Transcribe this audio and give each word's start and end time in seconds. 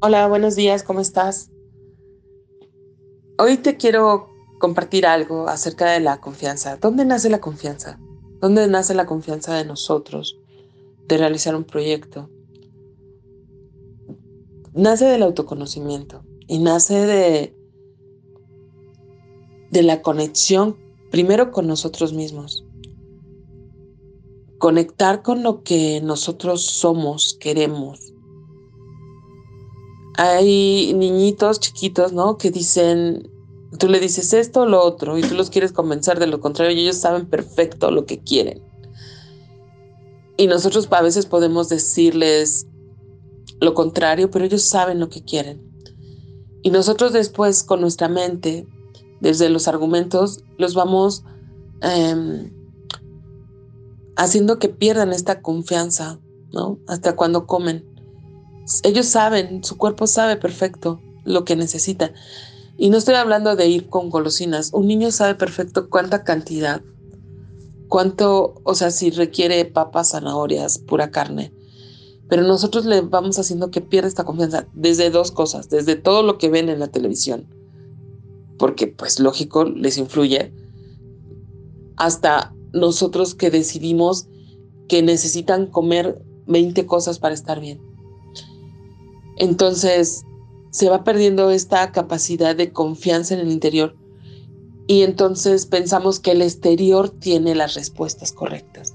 Hola, 0.00 0.26
buenos 0.28 0.56
días, 0.56 0.82
¿cómo 0.82 1.00
estás? 1.00 1.50
Hoy 3.38 3.56
te 3.56 3.76
quiero 3.76 4.28
compartir 4.58 5.06
algo 5.06 5.48
acerca 5.48 5.90
de 5.90 6.00
la 6.00 6.20
confianza. 6.20 6.76
¿Dónde 6.76 7.04
nace 7.04 7.30
la 7.30 7.40
confianza? 7.40 7.98
¿Dónde 8.40 8.68
nace 8.68 8.94
la 8.94 9.06
confianza 9.06 9.54
de 9.54 9.64
nosotros 9.64 10.38
de 11.08 11.18
realizar 11.18 11.56
un 11.56 11.64
proyecto? 11.64 12.30
Nace 14.72 15.06
del 15.06 15.22
autoconocimiento 15.22 16.22
y 16.46 16.58
nace 16.58 16.94
de, 17.06 17.56
de 19.70 19.82
la 19.82 20.02
conexión 20.02 20.76
primero 21.10 21.50
con 21.50 21.66
nosotros 21.66 22.12
mismos. 22.12 22.64
Conectar 24.58 25.22
con 25.22 25.42
lo 25.42 25.62
que 25.62 26.00
nosotros 26.02 26.62
somos, 26.62 27.36
queremos. 27.40 28.12
Hay 30.16 30.92
niñitos 30.94 31.60
chiquitos, 31.60 32.12
¿no? 32.12 32.36
Que 32.36 32.50
dicen, 32.50 33.30
Tú 33.78 33.88
le 33.88 34.00
dices 34.00 34.32
esto 34.32 34.62
o 34.62 34.66
lo 34.66 34.82
otro 34.82 35.16
y 35.16 35.22
tú 35.22 35.34
los 35.34 35.48
quieres 35.48 35.72
convencer 35.72 36.18
de 36.18 36.26
lo 36.26 36.40
contrario 36.40 36.76
y 36.76 36.82
ellos 36.82 36.96
saben 36.96 37.26
perfecto 37.26 37.90
lo 37.90 38.04
que 38.04 38.18
quieren. 38.18 38.60
Y 40.36 40.48
nosotros 40.48 40.88
a 40.90 41.02
veces 41.02 41.26
podemos 41.26 41.68
decirles 41.68 42.66
lo 43.60 43.74
contrario, 43.74 44.30
pero 44.30 44.44
ellos 44.44 44.62
saben 44.62 44.98
lo 44.98 45.08
que 45.08 45.22
quieren. 45.22 45.62
Y 46.62 46.70
nosotros 46.70 47.12
después 47.12 47.62
con 47.62 47.80
nuestra 47.80 48.08
mente, 48.08 48.66
desde 49.20 49.48
los 49.48 49.68
argumentos, 49.68 50.42
los 50.58 50.74
vamos 50.74 51.24
em, 51.82 52.50
haciendo 54.16 54.58
que 54.58 54.68
pierdan 54.68 55.12
esta 55.12 55.42
confianza, 55.42 56.18
¿no? 56.52 56.78
Hasta 56.88 57.14
cuando 57.14 57.46
comen. 57.46 57.86
Ellos 58.82 59.06
saben, 59.06 59.64
su 59.64 59.76
cuerpo 59.76 60.06
sabe 60.06 60.36
perfecto 60.36 61.00
lo 61.24 61.44
que 61.44 61.56
necesita. 61.56 62.12
Y 62.76 62.90
no 62.90 62.98
estoy 62.98 63.14
hablando 63.14 63.56
de 63.56 63.68
ir 63.68 63.88
con 63.88 64.10
golosinas. 64.10 64.70
Un 64.72 64.86
niño 64.86 65.10
sabe 65.10 65.34
perfecto 65.34 65.90
cuánta 65.90 66.24
cantidad, 66.24 66.82
cuánto, 67.88 68.54
o 68.64 68.74
sea, 68.74 68.90
si 68.90 69.10
requiere 69.10 69.64
papas, 69.66 70.12
zanahorias, 70.12 70.78
pura 70.78 71.10
carne. 71.10 71.52
Pero 72.28 72.42
nosotros 72.42 72.86
le 72.86 73.02
vamos 73.02 73.38
haciendo 73.38 73.70
que 73.70 73.80
pierda 73.80 74.08
esta 74.08 74.24
confianza 74.24 74.66
desde 74.72 75.10
dos 75.10 75.32
cosas, 75.32 75.68
desde 75.68 75.96
todo 75.96 76.22
lo 76.22 76.38
que 76.38 76.48
ven 76.48 76.68
en 76.68 76.78
la 76.78 76.86
televisión, 76.86 77.48
porque 78.56 78.86
pues 78.86 79.18
lógico 79.18 79.64
les 79.64 79.98
influye, 79.98 80.54
hasta 81.96 82.54
nosotros 82.72 83.34
que 83.34 83.50
decidimos 83.50 84.28
que 84.88 85.02
necesitan 85.02 85.66
comer 85.66 86.22
20 86.46 86.86
cosas 86.86 87.18
para 87.18 87.34
estar 87.34 87.60
bien. 87.60 87.89
Entonces, 89.40 90.26
se 90.70 90.90
va 90.90 91.02
perdiendo 91.02 91.50
esta 91.50 91.90
capacidad 91.92 92.54
de 92.54 92.72
confianza 92.72 93.32
en 93.32 93.40
el 93.40 93.50
interior 93.50 93.96
y 94.86 95.02
entonces 95.02 95.64
pensamos 95.64 96.20
que 96.20 96.32
el 96.32 96.42
exterior 96.42 97.08
tiene 97.08 97.54
las 97.54 97.74
respuestas 97.74 98.32
correctas. 98.32 98.94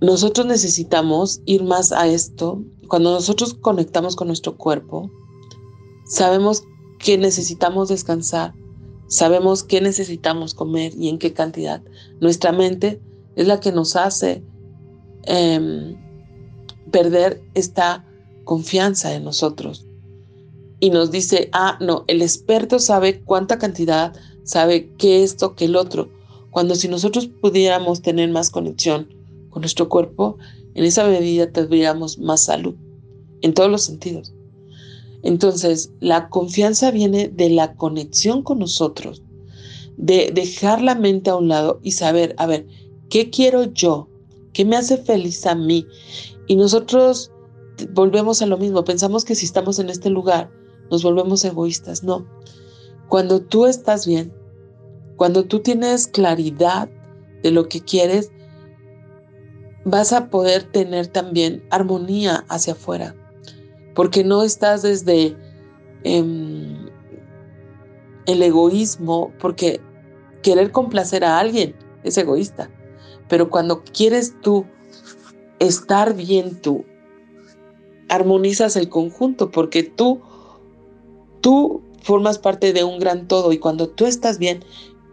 Nosotros 0.00 0.46
necesitamos 0.46 1.42
ir 1.44 1.64
más 1.64 1.90
a 1.90 2.06
esto. 2.06 2.62
Cuando 2.86 3.10
nosotros 3.10 3.54
conectamos 3.54 4.14
con 4.14 4.28
nuestro 4.28 4.56
cuerpo, 4.56 5.10
sabemos 6.06 6.62
que 7.00 7.18
necesitamos 7.18 7.88
descansar, 7.88 8.54
sabemos 9.08 9.64
que 9.64 9.80
necesitamos 9.80 10.54
comer 10.54 10.92
y 10.96 11.08
en 11.08 11.18
qué 11.18 11.32
cantidad. 11.32 11.82
Nuestra 12.20 12.52
mente 12.52 13.00
es 13.34 13.48
la 13.48 13.58
que 13.58 13.72
nos 13.72 13.96
hace 13.96 14.44
em, 15.24 16.09
perder 16.90 17.42
esta 17.54 18.04
confianza 18.44 19.14
en 19.14 19.24
nosotros. 19.24 19.86
Y 20.80 20.90
nos 20.90 21.10
dice, 21.10 21.50
ah, 21.52 21.76
no, 21.80 22.04
el 22.08 22.22
experto 22.22 22.78
sabe 22.78 23.20
cuánta 23.20 23.58
cantidad, 23.58 24.14
sabe 24.44 24.90
qué 24.98 25.22
esto, 25.22 25.54
que 25.54 25.66
el 25.66 25.76
otro. 25.76 26.10
Cuando 26.50 26.74
si 26.74 26.88
nosotros 26.88 27.28
pudiéramos 27.28 28.02
tener 28.02 28.30
más 28.30 28.50
conexión 28.50 29.08
con 29.50 29.62
nuestro 29.62 29.88
cuerpo, 29.88 30.38
en 30.74 30.84
esa 30.84 31.06
medida 31.06 31.50
tendríamos 31.50 32.18
más 32.18 32.44
salud, 32.44 32.74
en 33.42 33.54
todos 33.54 33.70
los 33.70 33.84
sentidos. 33.84 34.32
Entonces, 35.22 35.92
la 36.00 36.28
confianza 36.28 36.90
viene 36.90 37.28
de 37.28 37.50
la 37.50 37.74
conexión 37.74 38.42
con 38.42 38.58
nosotros, 38.58 39.22
de 39.96 40.30
dejar 40.32 40.80
la 40.80 40.94
mente 40.94 41.30
a 41.30 41.36
un 41.36 41.48
lado 41.48 41.78
y 41.82 41.92
saber, 41.92 42.34
a 42.38 42.46
ver, 42.46 42.66
¿qué 43.10 43.28
quiero 43.28 43.64
yo? 43.64 44.08
¿Qué 44.52 44.64
me 44.64 44.76
hace 44.76 44.98
feliz 44.98 45.46
a 45.46 45.54
mí? 45.54 45.86
Y 46.46 46.56
nosotros 46.56 47.32
volvemos 47.92 48.42
a 48.42 48.46
lo 48.46 48.58
mismo, 48.58 48.84
pensamos 48.84 49.24
que 49.24 49.34
si 49.34 49.46
estamos 49.46 49.78
en 49.78 49.90
este 49.90 50.10
lugar 50.10 50.50
nos 50.90 51.02
volvemos 51.02 51.44
egoístas. 51.44 52.02
No, 52.02 52.26
cuando 53.08 53.40
tú 53.40 53.66
estás 53.66 54.06
bien, 54.06 54.32
cuando 55.16 55.44
tú 55.44 55.60
tienes 55.60 56.06
claridad 56.06 56.88
de 57.42 57.50
lo 57.50 57.68
que 57.68 57.80
quieres, 57.80 58.30
vas 59.84 60.12
a 60.12 60.28
poder 60.28 60.64
tener 60.64 61.06
también 61.06 61.64
armonía 61.70 62.44
hacia 62.48 62.74
afuera, 62.74 63.14
porque 63.94 64.24
no 64.24 64.42
estás 64.42 64.82
desde 64.82 65.36
em, 66.04 66.86
el 68.26 68.42
egoísmo, 68.42 69.32
porque 69.40 69.80
querer 70.42 70.70
complacer 70.70 71.24
a 71.24 71.38
alguien 71.38 71.74
es 72.04 72.16
egoísta, 72.18 72.70
pero 73.30 73.48
cuando 73.48 73.82
quieres 73.84 74.34
tú 74.42 74.66
estar 75.60 76.14
bien 76.14 76.60
tú, 76.60 76.84
armonizas 78.08 78.74
el 78.74 78.88
conjunto 78.88 79.52
porque 79.52 79.84
tú, 79.84 80.20
tú 81.40 81.80
formas 82.02 82.38
parte 82.38 82.72
de 82.72 82.82
un 82.82 82.98
gran 82.98 83.28
todo 83.28 83.52
y 83.52 83.58
cuando 83.58 83.88
tú 83.88 84.04
estás 84.04 84.38
bien, 84.38 84.64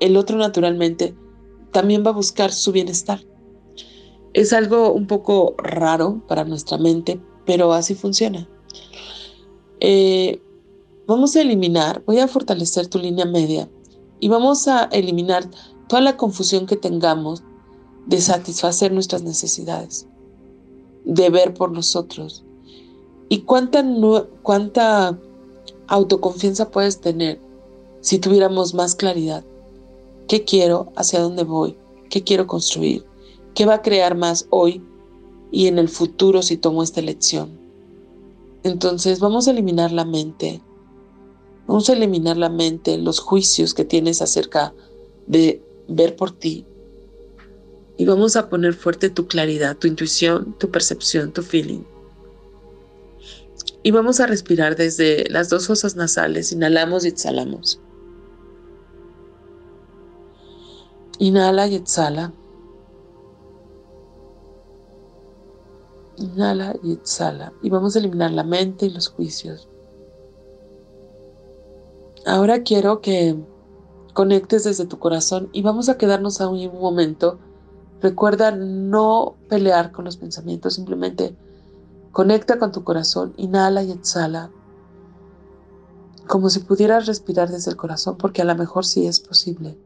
el 0.00 0.16
otro 0.16 0.38
naturalmente 0.38 1.14
también 1.72 2.04
va 2.04 2.10
a 2.10 2.14
buscar 2.14 2.52
su 2.52 2.72
bienestar. 2.72 3.20
Es 4.32 4.52
algo 4.54 4.92
un 4.92 5.06
poco 5.06 5.54
raro 5.58 6.22
para 6.26 6.44
nuestra 6.44 6.78
mente, 6.78 7.20
pero 7.44 7.72
así 7.74 7.94
funciona. 7.94 8.48
Eh, 9.80 10.40
vamos 11.06 11.36
a 11.36 11.42
eliminar, 11.42 12.02
voy 12.06 12.20
a 12.20 12.28
fortalecer 12.28 12.86
tu 12.86 12.98
línea 12.98 13.26
media 13.26 13.68
y 14.20 14.28
vamos 14.28 14.68
a 14.68 14.84
eliminar 14.84 15.44
toda 15.86 16.00
la 16.00 16.16
confusión 16.16 16.64
que 16.64 16.76
tengamos 16.76 17.42
de 18.06 18.20
satisfacer 18.20 18.92
nuestras 18.92 19.22
necesidades 19.22 20.06
de 21.06 21.30
ver 21.30 21.54
por 21.54 21.72
nosotros. 21.72 22.44
¿Y 23.28 23.40
cuánta, 23.40 23.84
cuánta 24.42 25.18
autoconfianza 25.86 26.70
puedes 26.70 27.00
tener 27.00 27.40
si 28.00 28.18
tuviéramos 28.18 28.74
más 28.74 28.94
claridad? 28.94 29.44
¿Qué 30.28 30.44
quiero? 30.44 30.92
¿Hacia 30.96 31.20
dónde 31.20 31.44
voy? 31.44 31.76
¿Qué 32.10 32.22
quiero 32.22 32.46
construir? 32.46 33.04
¿Qué 33.54 33.64
va 33.64 33.74
a 33.74 33.82
crear 33.82 34.16
más 34.16 34.46
hoy 34.50 34.82
y 35.50 35.68
en 35.68 35.78
el 35.78 35.88
futuro 35.88 36.42
si 36.42 36.56
tomo 36.56 36.82
esta 36.82 37.00
elección? 37.00 37.58
Entonces 38.64 39.20
vamos 39.20 39.46
a 39.46 39.52
eliminar 39.52 39.92
la 39.92 40.04
mente. 40.04 40.60
Vamos 41.68 41.88
a 41.88 41.94
eliminar 41.94 42.36
la 42.36 42.48
mente, 42.48 42.98
los 42.98 43.20
juicios 43.20 43.74
que 43.74 43.84
tienes 43.84 44.22
acerca 44.22 44.74
de 45.26 45.62
ver 45.88 46.16
por 46.16 46.32
ti, 46.32 46.64
y 47.98 48.04
vamos 48.04 48.36
a 48.36 48.48
poner 48.48 48.74
fuerte 48.74 49.10
tu 49.10 49.26
claridad, 49.26 49.76
tu 49.76 49.86
intuición, 49.86 50.54
tu 50.58 50.70
percepción, 50.70 51.32
tu 51.32 51.42
feeling. 51.42 51.82
Y 53.82 53.90
vamos 53.90 54.20
a 54.20 54.26
respirar 54.26 54.76
desde 54.76 55.28
las 55.30 55.48
dos 55.48 55.66
fosas 55.66 55.96
nasales. 55.96 56.52
Inhalamos 56.52 57.04
y 57.04 57.08
exhalamos. 57.08 57.80
Inhala 61.18 61.66
y 61.68 61.76
exhala. 61.76 62.32
Inhala 66.16 66.76
y 66.82 66.92
exhala. 66.92 67.52
Y 67.62 67.70
vamos 67.70 67.96
a 67.96 68.00
eliminar 68.00 68.32
la 68.32 68.44
mente 68.44 68.86
y 68.86 68.90
los 68.90 69.08
juicios. 69.08 69.68
Ahora 72.26 72.62
quiero 72.62 73.00
que 73.00 73.36
conectes 74.12 74.64
desde 74.64 74.86
tu 74.86 74.98
corazón 74.98 75.48
y 75.52 75.62
vamos 75.62 75.88
a 75.88 75.96
quedarnos 75.96 76.40
a 76.40 76.48
un 76.48 76.80
momento 76.80 77.38
Recuerda 78.00 78.50
no 78.50 79.36
pelear 79.48 79.90
con 79.90 80.04
los 80.04 80.16
pensamientos, 80.16 80.74
simplemente 80.74 81.36
conecta 82.12 82.58
con 82.58 82.72
tu 82.72 82.84
corazón, 82.84 83.34
inhala 83.36 83.82
y 83.82 83.90
exhala, 83.90 84.50
como 86.26 86.50
si 86.50 86.60
pudieras 86.60 87.06
respirar 87.06 87.50
desde 87.50 87.70
el 87.70 87.76
corazón, 87.76 88.16
porque 88.16 88.42
a 88.42 88.44
lo 88.44 88.54
mejor 88.54 88.84
sí 88.84 89.06
es 89.06 89.20
posible. 89.20 89.78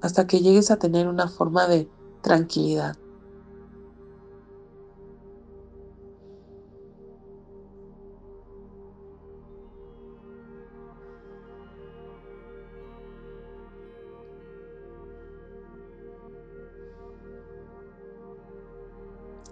Hasta 0.00 0.26
que 0.26 0.40
llegues 0.40 0.70
a 0.70 0.78
tener 0.78 1.08
una 1.08 1.28
forma 1.28 1.66
de 1.66 1.90
tranquilidad. 2.22 2.96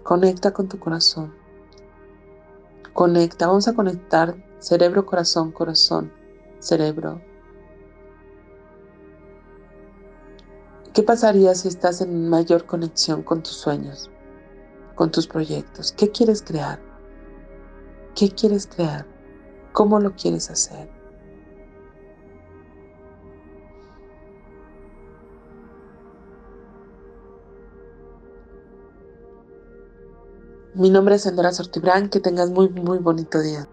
Conecta 0.07 0.53
con 0.53 0.69
tu 0.69 0.79
corazón. 0.79 1.33
Conecta, 2.93 3.47
vamos 3.47 3.67
a 3.67 3.75
conectar 3.75 4.37
cerebro, 4.57 5.05
corazón, 5.05 5.51
corazón, 5.51 6.13
cerebro. 6.59 7.21
¿Qué 10.93 11.03
pasaría 11.03 11.53
si 11.55 11.67
estás 11.67 11.99
en 11.99 12.29
mayor 12.29 12.65
conexión 12.65 13.21
con 13.21 13.43
tus 13.43 13.57
sueños, 13.57 14.09
con 14.95 15.11
tus 15.11 15.27
proyectos? 15.27 15.91
¿Qué 15.91 16.09
quieres 16.09 16.41
crear? 16.41 16.79
¿Qué 18.15 18.29
quieres 18.31 18.65
crear? 18.65 19.05
¿Cómo 19.73 19.99
lo 19.99 20.15
quieres 20.15 20.49
hacer? 20.49 20.89
Mi 30.77 30.91
nombre 30.91 31.15
es 31.15 31.23
Sandra 31.23 31.51
Sortibrán, 31.51 32.07
que 32.07 32.19
tengas 32.19 32.51
muy, 32.51 32.69
muy 32.69 32.99
bonito 32.99 33.41
día. 33.41 33.67